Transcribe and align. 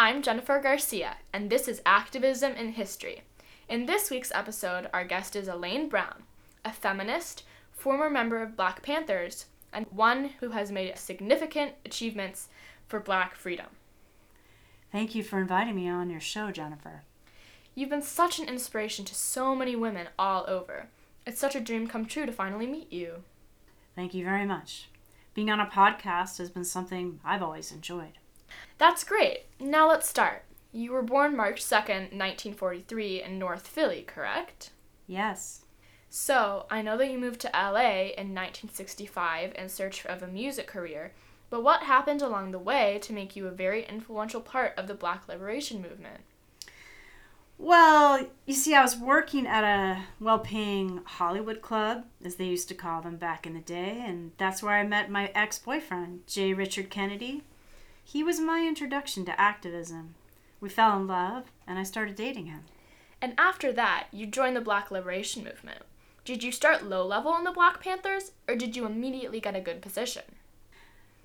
I'm 0.00 0.22
Jennifer 0.22 0.58
Garcia, 0.60 1.16
and 1.34 1.50
this 1.50 1.68
is 1.68 1.82
Activism 1.84 2.52
in 2.52 2.72
History. 2.72 3.20
In 3.68 3.84
this 3.84 4.10
week's 4.10 4.32
episode, 4.32 4.88
our 4.94 5.04
guest 5.04 5.36
is 5.36 5.48
Elaine 5.48 5.90
Brown, 5.90 6.22
a 6.64 6.72
feminist, 6.72 7.42
former 7.78 8.10
member 8.10 8.42
of 8.42 8.56
Black 8.56 8.82
Panthers, 8.82 9.46
and 9.72 9.86
one 9.90 10.30
who 10.40 10.50
has 10.50 10.72
made 10.72 10.98
significant 10.98 11.72
achievements 11.84 12.48
for 12.86 12.98
Black 12.98 13.34
freedom. 13.34 13.66
Thank 14.90 15.14
you 15.14 15.22
for 15.22 15.38
inviting 15.38 15.76
me 15.76 15.88
on 15.88 16.10
your 16.10 16.20
show, 16.20 16.50
Jennifer. 16.50 17.02
You've 17.74 17.90
been 17.90 18.02
such 18.02 18.38
an 18.38 18.48
inspiration 18.48 19.04
to 19.04 19.14
so 19.14 19.54
many 19.54 19.76
women 19.76 20.08
all 20.18 20.44
over. 20.48 20.88
It's 21.24 21.38
such 21.38 21.54
a 21.54 21.60
dream 21.60 21.86
come 21.86 22.06
true 22.06 22.26
to 22.26 22.32
finally 22.32 22.66
meet 22.66 22.92
you. 22.92 23.22
Thank 23.94 24.14
you 24.14 24.24
very 24.24 24.46
much. 24.46 24.88
Being 25.34 25.50
on 25.50 25.60
a 25.60 25.66
podcast 25.66 26.38
has 26.38 26.50
been 26.50 26.64
something 26.64 27.20
I've 27.24 27.42
always 27.42 27.70
enjoyed. 27.70 28.18
That's 28.78 29.04
great. 29.04 29.44
Now 29.60 29.88
let's 29.88 30.08
start. 30.08 30.44
You 30.72 30.92
were 30.92 31.02
born 31.02 31.36
March 31.36 31.62
2nd, 31.62 32.12
1943, 32.12 33.22
in 33.22 33.38
North 33.38 33.66
Philly, 33.66 34.02
correct? 34.02 34.70
Yes. 35.06 35.62
So, 36.10 36.66
I 36.70 36.80
know 36.80 36.96
that 36.96 37.10
you 37.10 37.18
moved 37.18 37.40
to 37.40 37.50
LA 37.52 38.12
in 38.16 38.34
1965 38.34 39.52
in 39.54 39.68
search 39.68 40.06
of 40.06 40.22
a 40.22 40.26
music 40.26 40.66
career, 40.66 41.12
but 41.50 41.62
what 41.62 41.82
happened 41.82 42.22
along 42.22 42.50
the 42.50 42.58
way 42.58 42.98
to 43.02 43.12
make 43.12 43.36
you 43.36 43.46
a 43.46 43.50
very 43.50 43.84
influential 43.84 44.40
part 44.40 44.72
of 44.76 44.86
the 44.86 44.94
Black 44.94 45.28
liberation 45.28 45.82
movement? 45.82 46.20
Well, 47.58 48.26
you 48.46 48.54
see, 48.54 48.74
I 48.74 48.82
was 48.82 48.96
working 48.96 49.46
at 49.46 49.64
a 49.64 50.04
well 50.20 50.38
paying 50.38 51.00
Hollywood 51.04 51.60
club, 51.60 52.04
as 52.24 52.36
they 52.36 52.44
used 52.44 52.68
to 52.68 52.74
call 52.74 53.02
them 53.02 53.16
back 53.16 53.46
in 53.46 53.54
the 53.54 53.60
day, 53.60 54.02
and 54.06 54.30
that's 54.38 54.62
where 54.62 54.74
I 54.74 54.86
met 54.86 55.10
my 55.10 55.30
ex 55.34 55.58
boyfriend, 55.58 56.26
Jay 56.26 56.54
Richard 56.54 56.88
Kennedy. 56.88 57.42
He 58.04 58.22
was 58.22 58.40
my 58.40 58.64
introduction 58.66 59.24
to 59.26 59.38
activism. 59.40 60.14
We 60.60 60.68
fell 60.68 60.96
in 60.96 61.06
love, 61.06 61.50
and 61.66 61.78
I 61.78 61.82
started 61.82 62.14
dating 62.14 62.46
him. 62.46 62.64
And 63.20 63.34
after 63.36 63.72
that, 63.72 64.06
you 64.12 64.26
joined 64.26 64.56
the 64.56 64.60
Black 64.60 64.90
liberation 64.90 65.44
movement. 65.44 65.82
Did 66.28 66.42
you 66.42 66.52
start 66.52 66.84
low 66.84 67.06
level 67.06 67.34
in 67.38 67.44
the 67.44 67.52
Black 67.52 67.80
Panthers, 67.80 68.32
or 68.46 68.54
did 68.54 68.76
you 68.76 68.84
immediately 68.84 69.40
get 69.40 69.56
a 69.56 69.62
good 69.62 69.80
position? 69.80 70.24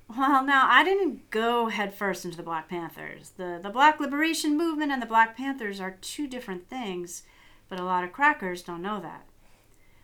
Well, 0.08 0.46
now 0.46 0.66
I 0.70 0.86
didn't 0.86 1.30
go 1.30 1.68
headfirst 1.68 2.24
into 2.24 2.38
the 2.38 2.42
Black 2.42 2.70
Panthers. 2.70 3.32
The 3.32 3.60
the 3.62 3.70
Black 3.70 4.00
Liberation 4.00 4.56
Movement 4.56 4.94
and 4.94 5.02
the 5.02 5.06
Black 5.06 5.36
Panthers 5.36 5.82
are 5.82 5.98
two 6.00 6.26
different 6.26 6.70
things, 6.70 7.24
but 7.68 7.82
a 7.82 7.84
lot 7.84 8.06
of 8.06 8.14
crackers 8.14 8.64
don't 8.64 8.82
know 8.82 9.02
that. 9.02 9.26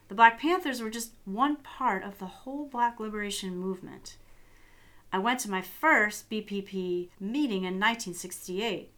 The 0.09 0.16
Black 0.16 0.38
Panthers 0.38 0.81
were 0.81 0.89
just 0.89 1.14
one 1.23 1.55
part 1.55 2.03
of 2.03 2.20
the 2.20 2.42
whole 2.44 2.66
Black 2.66 3.00
Liberation 3.00 3.55
Movement. 3.55 4.17
I 5.14 5.20
went 5.20 5.39
to 5.39 5.50
my 5.50 5.61
first 5.61 6.30
BPP 6.30 7.08
meeting 7.22 7.64
in 7.64 7.80
1968, 7.80 8.92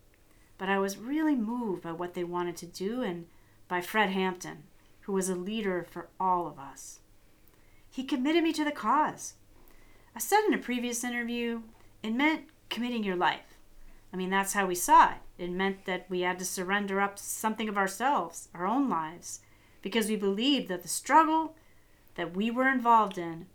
but 0.58 0.68
I 0.68 0.80
was 0.80 0.98
really 0.98 1.36
moved 1.36 1.84
by 1.84 1.92
what 1.92 2.16
they 2.16 2.24
wanted 2.24 2.58
to 2.58 2.66
do 2.66 3.04
and 3.04 3.28
by 3.68 3.82
Fred 3.82 4.10
Hampton, 4.10 4.64
who 5.02 5.14
was 5.14 5.30
a 5.30 5.36
leader 5.36 5.86
for 5.90 6.10
all 6.20 6.48
of 6.48 6.60
us. 6.60 7.00
He 7.90 8.04
committed 8.04 8.44
me 8.44 8.54
to 8.54 8.64
the 8.64 8.72
cause. 8.72 9.34
I 10.16 10.20
said 10.20 10.42
in 10.48 10.54
a 10.54 10.58
previous 10.58 11.04
interview, 11.04 11.62
it 12.04 12.12
meant 12.12 12.46
committing 12.70 13.04
your 13.04 13.16
life. 13.16 13.58
I 14.14 14.18
mean, 14.18 14.30
that's 14.30 14.54
how 14.54 14.66
we 14.66 14.76
saw 14.76 15.12
it. 15.12 15.18
It 15.38 15.52
meant 15.52 15.86
that 15.86 16.06
we 16.10 16.22
had 16.22 16.40
to 16.40 16.46
surrender 16.46 17.00
up 17.00 17.18
something 17.18 17.70
of 17.70 17.78
ourselves, 17.78 18.50
our 18.54 18.68
own 18.68 18.90
lives, 18.90 19.40
because 19.82 20.08
we 20.08 20.16
believed 20.16 20.68
that 20.68 20.84
the 20.84 20.88
struggle 20.88 21.56
that 22.16 22.36
we 22.36 22.52
were 22.52 22.68
involved 22.68 23.18
in 23.18 23.48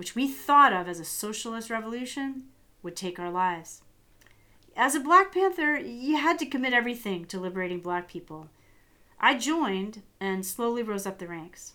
which 0.00 0.14
we 0.14 0.26
thought 0.26 0.72
of 0.72 0.88
as 0.88 0.98
a 0.98 1.04
socialist 1.04 1.68
revolution, 1.68 2.44
would 2.82 2.96
take 2.96 3.18
our 3.18 3.30
lives. 3.30 3.82
As 4.74 4.94
a 4.94 5.00
Black 5.00 5.30
Panther, 5.30 5.76
you 5.76 6.16
had 6.16 6.38
to 6.38 6.46
commit 6.46 6.72
everything 6.72 7.26
to 7.26 7.38
liberating 7.38 7.80
black 7.80 8.08
people. 8.08 8.48
I 9.20 9.36
joined 9.36 10.02
and 10.18 10.46
slowly 10.46 10.82
rose 10.82 11.06
up 11.06 11.18
the 11.18 11.28
ranks. 11.28 11.74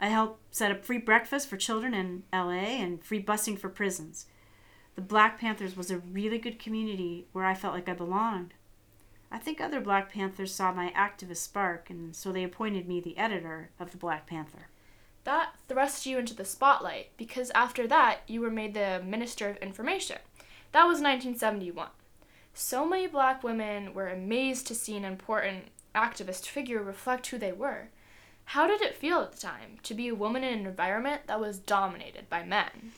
I 0.00 0.08
helped 0.08 0.54
set 0.54 0.72
up 0.72 0.84
free 0.84 0.98
breakfast 0.98 1.48
for 1.48 1.56
children 1.56 1.94
in 1.94 2.24
LA 2.32 2.80
and 2.82 3.02
free 3.02 3.22
busing 3.22 3.56
for 3.56 3.68
prisons. 3.68 4.26
The 4.96 5.00
Black 5.00 5.38
Panthers 5.38 5.76
was 5.76 5.92
a 5.92 5.98
really 5.98 6.38
good 6.38 6.58
community 6.58 7.28
where 7.32 7.44
I 7.44 7.54
felt 7.54 7.74
like 7.74 7.88
I 7.88 7.94
belonged. 7.94 8.54
I 9.30 9.38
think 9.38 9.60
other 9.60 9.80
Black 9.80 10.12
Panthers 10.12 10.52
saw 10.52 10.72
my 10.72 10.90
activist 10.90 11.38
spark, 11.38 11.88
and 11.88 12.14
so 12.16 12.32
they 12.32 12.42
appointed 12.42 12.88
me 12.88 13.00
the 13.00 13.16
editor 13.16 13.70
of 13.78 13.92
the 13.92 13.96
Black 13.96 14.26
Panther. 14.26 14.68
That 15.24 15.54
thrust 15.68 16.04
you 16.04 16.18
into 16.18 16.34
the 16.34 16.44
spotlight 16.44 17.16
because 17.16 17.50
after 17.54 17.86
that 17.86 18.22
you 18.26 18.40
were 18.40 18.50
made 18.50 18.74
the 18.74 19.00
Minister 19.06 19.48
of 19.48 19.56
Information. 19.58 20.18
That 20.72 20.84
was 20.84 21.00
1971. 21.00 21.88
So 22.54 22.84
many 22.84 23.06
black 23.06 23.44
women 23.44 23.94
were 23.94 24.08
amazed 24.08 24.66
to 24.66 24.74
see 24.74 24.96
an 24.96 25.04
important 25.04 25.66
activist 25.94 26.46
figure 26.46 26.82
reflect 26.82 27.26
who 27.26 27.38
they 27.38 27.52
were. 27.52 27.88
How 28.46 28.66
did 28.66 28.80
it 28.80 28.96
feel 28.96 29.20
at 29.20 29.32
the 29.32 29.38
time 29.38 29.78
to 29.82 29.94
be 29.94 30.08
a 30.08 30.14
woman 30.14 30.44
in 30.44 30.60
an 30.60 30.66
environment 30.66 31.22
that 31.26 31.40
was 31.40 31.58
dominated 31.58 32.28
by 32.28 32.42
men? 32.42 32.92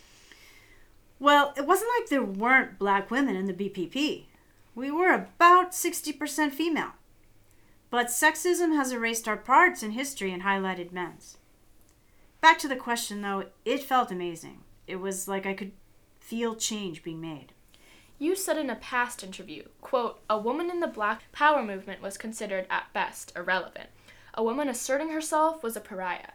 Well, 1.18 1.54
it 1.56 1.66
wasn't 1.66 1.90
like 1.98 2.08
there 2.08 2.22
weren't 2.22 2.78
black 2.78 3.10
women 3.10 3.36
in 3.36 3.46
the 3.46 3.52
BPP. 3.52 4.24
We 4.74 4.90
were 4.90 5.12
about 5.12 5.72
60% 5.72 6.50
female. 6.52 6.92
But 7.90 8.08
sexism 8.08 8.74
has 8.74 8.90
erased 8.90 9.28
our 9.28 9.36
parts 9.36 9.82
in 9.82 9.92
history 9.92 10.32
and 10.32 10.42
highlighted 10.42 10.90
men's. 10.90 11.38
Back 12.40 12.58
to 12.58 12.68
the 12.68 12.76
question, 12.76 13.22
though, 13.22 13.44
it 13.64 13.84
felt 13.84 14.10
amazing. 14.10 14.64
It 14.86 14.96
was 14.96 15.28
like 15.28 15.46
I 15.46 15.54
could 15.54 15.72
feel 16.18 16.56
change 16.56 17.02
being 17.02 17.20
made. 17.20 17.52
You 18.18 18.36
said 18.36 18.56
in 18.56 18.70
a 18.70 18.76
past 18.76 19.24
interview, 19.24 19.64
quote, 19.80 20.20
a 20.30 20.38
woman 20.38 20.70
in 20.70 20.80
the 20.80 20.86
black 20.86 21.30
power 21.32 21.62
movement 21.62 22.00
was 22.00 22.16
considered 22.16 22.66
at 22.70 22.92
best 22.92 23.32
irrelevant. 23.36 23.90
A 24.34 24.42
woman 24.42 24.68
asserting 24.68 25.10
herself 25.10 25.62
was 25.62 25.76
a 25.76 25.80
pariah. 25.80 26.32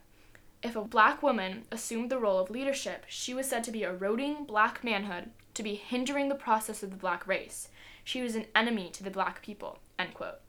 If 0.62 0.76
a 0.76 0.82
black 0.82 1.24
woman 1.24 1.64
assumed 1.72 2.10
the 2.10 2.20
role 2.20 2.38
of 2.38 2.50
leadership, 2.50 3.06
she 3.08 3.34
was 3.34 3.48
said 3.48 3.64
to 3.64 3.72
be 3.72 3.84
eroding 3.84 4.44
black 4.44 4.84
manhood, 4.84 5.32
to 5.54 5.64
be 5.64 5.76
hindering 5.76 6.28
the 6.28 6.36
process 6.36 6.84
of 6.84 6.92
the 6.92 6.98
black 6.98 7.26
race. 7.26 7.70
She 8.04 8.22
was 8.22 8.36
an 8.36 8.48
enemy 8.54 8.90
to 8.94 9.04
the 9.04 9.10
black 9.10 9.42
people. 9.42 9.80
End 9.98 10.14
quote. 10.14 10.40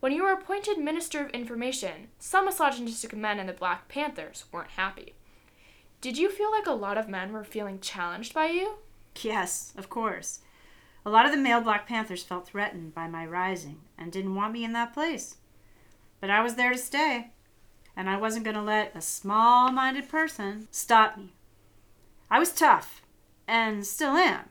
When 0.00 0.10
you 0.10 0.24
were 0.24 0.32
appointed 0.32 0.78
Minister 0.78 1.24
of 1.24 1.30
Information, 1.30 2.08
some 2.18 2.46
misogynistic 2.46 3.14
men 3.14 3.38
in 3.38 3.46
the 3.46 3.52
Black 3.52 3.86
Panthers 3.86 4.46
weren't 4.50 4.70
happy. 4.70 5.14
Did 6.00 6.18
you 6.18 6.28
feel 6.28 6.50
like 6.50 6.66
a 6.66 6.72
lot 6.72 6.98
of 6.98 7.08
men 7.08 7.32
were 7.32 7.44
feeling 7.44 7.78
challenged 7.78 8.34
by 8.34 8.46
you? 8.46 8.78
Yes, 9.20 9.72
of 9.76 9.88
course. 9.88 10.40
A 11.04 11.10
lot 11.10 11.26
of 11.26 11.32
the 11.32 11.38
male 11.38 11.60
Black 11.60 11.86
Panthers 11.88 12.22
felt 12.22 12.46
threatened 12.46 12.94
by 12.94 13.08
my 13.08 13.26
rising 13.26 13.80
and 13.98 14.12
didn't 14.12 14.36
want 14.36 14.52
me 14.52 14.64
in 14.64 14.72
that 14.72 14.94
place. 14.94 15.36
But 16.20 16.30
I 16.30 16.42
was 16.42 16.54
there 16.54 16.70
to 16.70 16.78
stay, 16.78 17.32
and 17.96 18.08
I 18.08 18.16
wasn't 18.16 18.44
going 18.44 18.54
to 18.54 18.62
let 18.62 18.94
a 18.94 19.00
small 19.00 19.72
minded 19.72 20.08
person 20.08 20.68
stop 20.70 21.16
me. 21.16 21.34
I 22.30 22.38
was 22.38 22.52
tough, 22.52 23.02
and 23.48 23.84
still 23.84 24.12
am. 24.12 24.48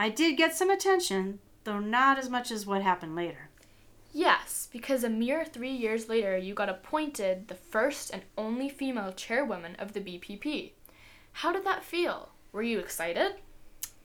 I 0.00 0.08
did 0.08 0.38
get 0.38 0.56
some 0.56 0.70
attention, 0.70 1.40
though 1.64 1.78
not 1.78 2.18
as 2.18 2.30
much 2.30 2.50
as 2.50 2.66
what 2.66 2.82
happened 2.82 3.14
later. 3.14 3.50
Yes, 4.14 4.68
because 4.72 5.04
a 5.04 5.10
mere 5.10 5.44
three 5.44 5.70
years 5.70 6.08
later, 6.08 6.36
you 6.36 6.54
got 6.54 6.68
appointed 6.68 7.48
the 7.48 7.54
first 7.54 8.10
and 8.10 8.22
only 8.36 8.68
female 8.68 9.12
chairwoman 9.12 9.76
of 9.76 9.92
the 9.92 10.00
BPP. 10.00 10.72
How 11.32 11.52
did 11.52 11.64
that 11.64 11.84
feel? 11.84 12.30
Were 12.50 12.62
you 12.62 12.78
excited? 12.78 13.36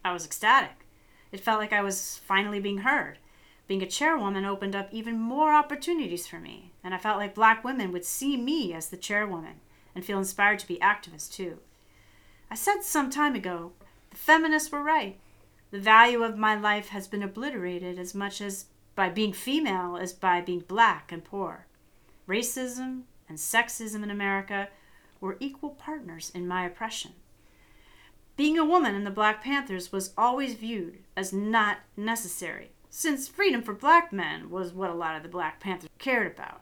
I 0.03 0.13
was 0.13 0.25
ecstatic. 0.25 0.86
It 1.31 1.39
felt 1.39 1.59
like 1.59 1.73
I 1.73 1.81
was 1.81 2.21
finally 2.25 2.59
being 2.59 2.79
heard. 2.79 3.19
Being 3.67 3.83
a 3.83 3.87
chairwoman 3.87 4.45
opened 4.45 4.75
up 4.75 4.87
even 4.91 5.19
more 5.19 5.53
opportunities 5.53 6.25
for 6.25 6.39
me, 6.39 6.71
and 6.83 6.93
I 6.93 6.97
felt 6.97 7.17
like 7.17 7.35
black 7.35 7.63
women 7.63 7.91
would 7.91 8.05
see 8.05 8.37
me 8.37 8.73
as 8.73 8.89
the 8.89 8.97
chairwoman 8.97 9.55
and 9.93 10.05
feel 10.05 10.19
inspired 10.19 10.59
to 10.59 10.67
be 10.67 10.77
activists 10.77 11.31
too. 11.31 11.59
I 12.49 12.55
said 12.55 12.81
some 12.81 13.09
time 13.09 13.35
ago, 13.35 13.73
the 14.09 14.17
feminists 14.17 14.71
were 14.71 14.81
right. 14.81 15.19
The 15.71 15.79
value 15.79 16.23
of 16.23 16.37
my 16.37 16.55
life 16.55 16.89
has 16.89 17.09
been 17.09 17.23
obliterated 17.23 17.99
as 17.99 18.15
much 18.15 18.39
as 18.39 18.65
by 18.95 19.09
being 19.09 19.33
female 19.33 19.97
as 19.97 20.13
by 20.13 20.39
being 20.39 20.61
black 20.61 21.11
and 21.11 21.23
poor. 21.23 21.67
Racism 22.27 23.01
and 23.27 23.37
sexism 23.37 24.01
in 24.01 24.09
America 24.09 24.69
were 25.19 25.37
equal 25.41 25.71
partners 25.71 26.31
in 26.33 26.47
my 26.47 26.65
oppression. 26.65 27.11
Being 28.37 28.59
a 28.59 28.65
woman 28.65 28.93
in 28.93 29.03
the 29.03 29.09
Black 29.09 29.43
Panthers 29.43 29.91
was 29.91 30.13
always 30.15 30.53
viewed 30.53 30.99
as 31.15 31.33
not 31.33 31.79
necessary, 31.97 32.69
since 32.87 33.27
freedom 33.27 33.63
for 33.63 33.73
black 33.73 34.13
men 34.13 34.51
was 34.51 34.73
what 34.73 34.91
a 34.91 34.93
lot 34.93 35.15
of 35.15 35.23
the 35.23 35.29
Black 35.29 35.59
Panthers 35.59 35.89
cared 35.97 36.31
about. 36.31 36.61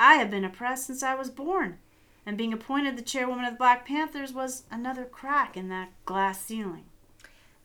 I 0.00 0.14
have 0.14 0.28
been 0.28 0.44
oppressed 0.44 0.88
since 0.88 1.04
I 1.04 1.14
was 1.14 1.30
born, 1.30 1.78
And 2.26 2.36
being 2.36 2.52
appointed 2.52 2.96
the 2.96 3.02
chairwoman 3.02 3.44
of 3.44 3.54
the 3.54 3.58
Black 3.58 3.86
Panthers 3.86 4.32
was 4.32 4.64
another 4.70 5.04
crack 5.04 5.56
in 5.56 5.68
that 5.68 5.90
glass 6.04 6.40
ceiling. 6.40 6.84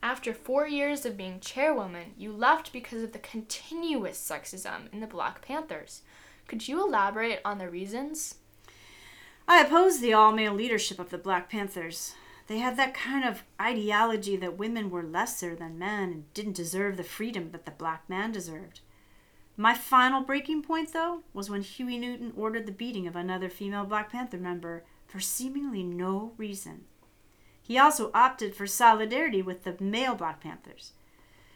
After 0.02 0.34
four 0.34 0.68
years 0.68 1.06
of 1.06 1.18
being 1.18 1.40
chairwoman, 1.40 2.14
you 2.18 2.32
left 2.32 2.72
because 2.72 3.02
of 3.02 3.14
the 3.14 3.20
continuous 3.20 4.20
sexism 4.20 4.92
in 4.94 5.00
the 5.00 5.08
Black 5.08 5.42
Panthers. 5.42 6.02
Could 6.48 6.68
you 6.68 6.86
elaborate 6.86 7.40
on 7.44 7.58
the 7.58 7.70
reasons? 7.70 8.36
I 9.48 9.62
opposed 9.62 10.02
the 10.02 10.14
all 10.14 10.32
male 10.32 10.54
leadership 10.54 11.00
of 11.00 11.10
the 11.10 11.18
Black 11.18 11.50
Panthers. 11.50 12.14
They 12.48 12.60
had 12.60 12.78
that 12.78 12.94
kind 12.94 13.26
of 13.26 13.44
ideology 13.62 14.38
that 14.38 14.58
women 14.58 14.90
were 14.90 15.04
lesser 15.04 15.56
than 15.56 15.78
men 15.78 16.12
and 16.12 16.34
didn't 16.34 16.56
deserve 16.56 16.96
the 16.96 17.04
freedom 17.04 17.52
that 17.52 17.66
the 17.66 17.72
black 17.72 18.10
man 18.10 18.32
deserved. 18.32 18.80
My 19.58 19.74
final 19.74 20.22
breaking 20.22 20.62
point, 20.62 20.94
though, 20.94 21.24
was 21.34 21.50
when 21.50 21.62
Huey 21.62 21.98
Newton 21.98 22.32
ordered 22.38 22.68
the 22.68 22.72
beating 22.72 23.08
of 23.08 23.16
another 23.16 23.50
female 23.50 23.86
Black 23.86 24.12
Panther 24.12 24.38
member 24.38 24.86
for 25.08 25.20
seemingly 25.20 25.82
no 25.82 26.34
reason. 26.38 26.86
He 27.62 27.78
also 27.78 28.12
opted 28.14 28.56
for 28.56 28.68
solidarity 28.68 29.42
with 29.42 29.64
the 29.64 29.76
male 29.80 30.16
Black 30.16 30.42
Panthers. 30.42 30.94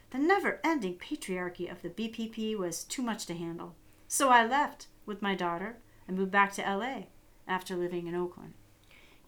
The 0.09 0.17
never 0.17 0.59
ending 0.63 0.95
patriarchy 0.95 1.71
of 1.71 1.83
the 1.83 1.89
BPP 1.89 2.57
was 2.57 2.83
too 2.83 3.03
much 3.03 3.27
to 3.27 3.35
handle, 3.35 3.75
so 4.07 4.29
I 4.29 4.45
left 4.45 4.87
with 5.05 5.21
my 5.21 5.35
daughter 5.35 5.77
and 6.07 6.17
moved 6.17 6.31
back 6.31 6.51
to 6.53 6.63
LA 6.63 7.03
after 7.47 7.75
living 7.75 8.07
in 8.07 8.15
Oakland. 8.15 8.55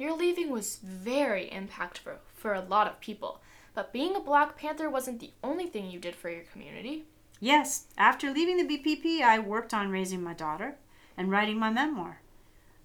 Your 0.04 0.18
leaving 0.18 0.50
was 0.50 0.80
very 0.84 1.48
impactful 1.48 2.18
for 2.36 2.54
a 2.54 2.60
lot 2.60 2.88
of 2.88 3.00
people, 3.00 3.40
but 3.74 3.94
being 3.94 4.18
a 4.18 4.20
Black 4.20 4.58
Panther 4.58 4.90
wasn't 4.90 5.22
the 5.22 5.32
only 5.42 5.66
thing 5.66 5.90
you 5.90 5.98
did 5.98 6.14
for 6.14 6.30
your 6.30 6.44
community. 6.44 7.06
Yes, 7.40 7.86
after 7.98 8.30
leaving 8.30 8.58
the 8.58 8.78
BPP, 8.78 9.22
I 9.22 9.40
worked 9.40 9.74
on 9.74 9.92
raising 9.92 10.22
my 10.22 10.34
daughter 10.34 10.76
and 11.16 11.32
writing 11.32 11.58
my 11.58 11.70
memoir, 11.70 12.20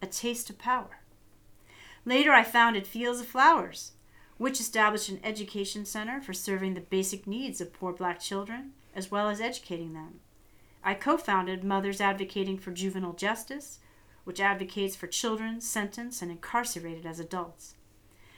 A 0.00 0.06
Taste 0.06 0.48
of 0.48 0.58
Power. 0.58 1.00
Later, 2.04 2.30
I 2.30 2.44
founded 2.44 2.86
Fields 2.86 3.18
of 3.18 3.26
Flowers, 3.26 3.94
which 4.36 4.60
established 4.60 5.08
an 5.08 5.18
education 5.24 5.84
center 5.84 6.20
for 6.20 6.32
serving 6.32 6.74
the 6.74 6.80
basic 6.80 7.26
needs 7.26 7.60
of 7.60 7.72
poor 7.72 7.92
black 7.92 8.20
children, 8.20 8.74
as 8.94 9.10
well 9.10 9.28
as 9.28 9.40
educating 9.40 9.92
them. 9.92 10.20
I 10.84 10.94
co 10.94 11.16
founded 11.16 11.64
Mothers 11.64 12.00
Advocating 12.00 12.58
for 12.58 12.70
Juvenile 12.70 13.14
Justice, 13.14 13.80
which 14.28 14.40
advocates 14.40 14.94
for 14.94 15.06
children 15.06 15.58
sentenced 15.58 16.20
and 16.20 16.30
incarcerated 16.30 17.06
as 17.06 17.18
adults. 17.18 17.76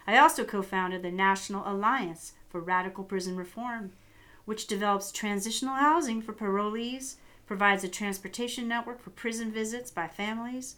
I 0.06 0.18
also 0.18 0.44
co 0.44 0.62
founded 0.62 1.02
the 1.02 1.10
National 1.10 1.68
Alliance 1.68 2.34
for 2.48 2.60
Radical 2.60 3.02
Prison 3.02 3.36
Reform, 3.36 3.90
which 4.44 4.68
develops 4.68 5.10
transitional 5.10 5.74
housing 5.74 6.22
for 6.22 6.32
parolees, 6.32 7.16
provides 7.44 7.82
a 7.82 7.88
transportation 7.88 8.68
network 8.68 9.02
for 9.02 9.10
prison 9.10 9.50
visits 9.50 9.90
by 9.90 10.06
families, 10.06 10.76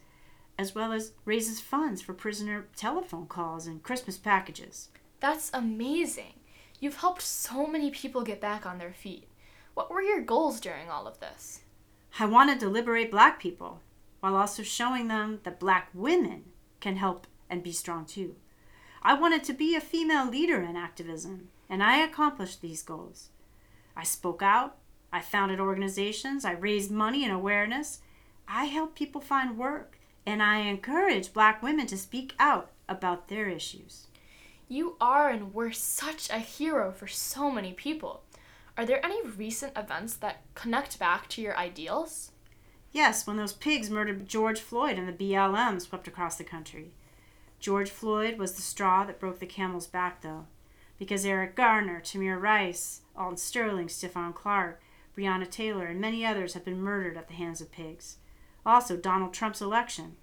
as 0.58 0.74
well 0.74 0.94
as 0.94 1.12
raises 1.26 1.60
funds 1.60 2.00
for 2.00 2.14
prisoner 2.14 2.68
telephone 2.74 3.26
calls 3.26 3.66
and 3.66 3.82
Christmas 3.82 4.16
packages. 4.16 4.88
That's 5.20 5.50
amazing. 5.52 6.40
You've 6.80 6.96
helped 6.96 7.20
so 7.20 7.66
many 7.66 7.90
people 7.90 8.22
get 8.22 8.40
back 8.40 8.64
on 8.64 8.78
their 8.78 8.94
feet. 8.94 9.28
What 9.74 9.90
were 9.90 10.00
your 10.00 10.22
goals 10.22 10.58
during 10.58 10.88
all 10.88 11.06
of 11.06 11.20
this? 11.20 11.60
I 12.18 12.24
wanted 12.24 12.58
to 12.60 12.70
liberate 12.70 13.10
black 13.10 13.38
people 13.38 13.82
while 14.22 14.36
also 14.36 14.62
showing 14.62 15.08
them 15.08 15.40
that 15.42 15.58
black 15.58 15.88
women 15.92 16.44
can 16.78 16.94
help 16.94 17.26
and 17.50 17.60
be 17.60 17.72
strong 17.72 18.06
too. 18.06 18.36
I 19.02 19.14
wanted 19.14 19.42
to 19.44 19.52
be 19.52 19.74
a 19.74 19.80
female 19.80 20.30
leader 20.30 20.62
in 20.62 20.76
activism, 20.76 21.48
and 21.68 21.82
I 21.82 21.96
accomplished 21.96 22.62
these 22.62 22.84
goals. 22.84 23.30
I 23.96 24.04
spoke 24.04 24.40
out, 24.40 24.76
I 25.12 25.20
founded 25.20 25.58
organizations, 25.58 26.44
I 26.44 26.52
raised 26.52 26.92
money 26.92 27.24
and 27.24 27.32
awareness, 27.32 28.00
I 28.46 28.66
helped 28.66 28.94
people 28.94 29.20
find 29.20 29.58
work, 29.58 29.98
and 30.24 30.40
I 30.40 30.58
encourage 30.58 31.32
black 31.32 31.60
women 31.60 31.88
to 31.88 31.98
speak 31.98 32.36
out 32.38 32.70
about 32.88 33.26
their 33.26 33.48
issues. 33.48 34.06
You 34.68 34.94
are 35.00 35.30
and 35.30 35.52
were 35.52 35.72
such 35.72 36.30
a 36.30 36.38
hero 36.38 36.92
for 36.92 37.08
so 37.08 37.50
many 37.50 37.72
people. 37.72 38.22
Are 38.78 38.86
there 38.86 39.04
any 39.04 39.20
recent 39.26 39.76
events 39.76 40.14
that 40.14 40.42
connect 40.54 41.00
back 41.00 41.28
to 41.30 41.42
your 41.42 41.56
ideals? 41.56 42.30
Yes, 42.92 43.26
when 43.26 43.38
those 43.38 43.54
pigs 43.54 43.88
murdered 43.88 44.28
George 44.28 44.60
Floyd 44.60 44.98
and 44.98 45.08
the 45.08 45.12
BLM 45.12 45.80
swept 45.80 46.06
across 46.06 46.36
the 46.36 46.44
country. 46.44 46.92
George 47.58 47.90
Floyd 47.90 48.38
was 48.38 48.54
the 48.54 48.62
straw 48.62 49.04
that 49.04 49.18
broke 49.18 49.38
the 49.38 49.46
camel's 49.46 49.86
back, 49.86 50.20
though, 50.20 50.46
because 50.98 51.24
Eric 51.24 51.56
Garner, 51.56 52.02
Tamir 52.02 52.40
Rice, 52.40 53.00
Alton 53.16 53.38
Sterling, 53.38 53.86
Stephon 53.86 54.34
Clark, 54.34 54.82
Breonna 55.16 55.50
Taylor, 55.50 55.86
and 55.86 56.00
many 56.00 56.24
others 56.26 56.52
have 56.52 56.64
been 56.64 56.82
murdered 56.82 57.16
at 57.16 57.28
the 57.28 57.34
hands 57.34 57.62
of 57.62 57.72
pigs. 57.72 58.18
Also, 58.66 58.96
Donald 58.96 59.32
Trump's 59.32 59.62
election, 59.62 60.16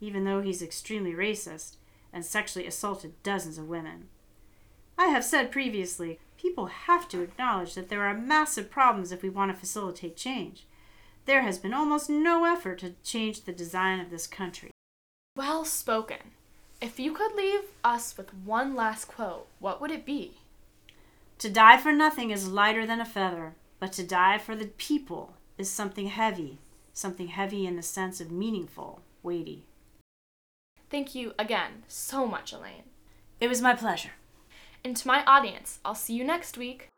even 0.00 0.24
though 0.24 0.40
he's 0.40 0.62
extremely 0.62 1.12
racist 1.12 1.76
and 2.12 2.24
sexually 2.24 2.66
assaulted 2.66 3.22
dozens 3.22 3.56
of 3.56 3.68
women. 3.68 4.08
I 4.98 5.06
have 5.06 5.24
said 5.24 5.52
previously, 5.52 6.18
people 6.36 6.66
have 6.66 7.08
to 7.08 7.20
acknowledge 7.20 7.74
that 7.74 7.88
there 7.88 8.04
are 8.04 8.14
massive 8.14 8.70
problems 8.70 9.12
if 9.12 9.22
we 9.22 9.28
want 9.28 9.52
to 9.52 9.58
facilitate 9.58 10.16
change 10.16 10.66
there 11.26 11.42
has 11.42 11.58
been 11.58 11.74
almost 11.74 12.08
no 12.08 12.44
effort 12.44 12.78
to 12.78 12.94
change 13.04 13.42
the 13.42 13.52
design 13.52 14.00
of 14.00 14.10
this 14.10 14.26
country. 14.26 14.70
Well 15.36 15.64
spoken. 15.64 16.18
If 16.80 16.98
you 16.98 17.12
could 17.12 17.34
leave 17.34 17.62
us 17.84 18.16
with 18.16 18.32
one 18.32 18.74
last 18.74 19.06
quote, 19.06 19.46
what 19.58 19.80
would 19.80 19.90
it 19.90 20.06
be? 20.06 20.38
To 21.38 21.50
die 21.50 21.76
for 21.76 21.92
nothing 21.92 22.30
is 22.30 22.48
lighter 22.48 22.86
than 22.86 23.00
a 23.00 23.04
feather, 23.04 23.54
but 23.78 23.92
to 23.92 24.02
die 24.02 24.38
for 24.38 24.56
the 24.56 24.66
people 24.78 25.34
is 25.58 25.68
something 25.68 26.06
heavy, 26.06 26.58
something 26.92 27.28
heavy 27.28 27.66
in 27.66 27.76
the 27.76 27.82
sense 27.82 28.20
of 28.20 28.30
meaningful, 28.30 29.00
weighty. 29.22 29.64
Thank 30.88 31.14
you 31.14 31.34
again 31.38 31.82
so 31.88 32.26
much, 32.26 32.52
Elaine. 32.52 32.84
It 33.40 33.48
was 33.48 33.60
my 33.60 33.74
pleasure. 33.74 34.12
And 34.84 34.96
to 34.96 35.08
my 35.08 35.24
audience, 35.24 35.80
I'll 35.84 35.94
see 35.94 36.14
you 36.14 36.24
next 36.24 36.56
week. 36.56 36.88